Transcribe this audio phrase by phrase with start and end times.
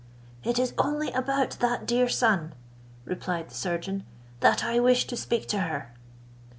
[0.43, 2.55] "It is only about that dear son,"
[3.05, 4.03] replied the surgeon,
[4.39, 5.93] "that I wish to speak to her."